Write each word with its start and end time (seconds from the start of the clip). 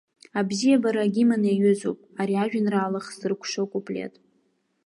Абзиабара 0.39 1.01
агимн 1.05 1.41
иаҩызоуп 1.45 1.99
ари 2.19 2.35
ажәеинраала 2.41 2.99
хзыркәшо 3.05 3.61
акуплет. 3.65 4.13